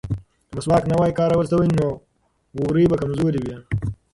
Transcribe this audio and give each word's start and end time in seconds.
که 0.47 0.53
مسواک 0.57 0.83
نه 0.91 0.95
وای 0.99 1.13
کارول 1.19 1.45
شوی 1.51 1.69
نو 1.79 1.87
وورۍ 2.57 2.85
به 2.91 2.95
کمزورې 3.01 3.39
وې. 3.43 3.55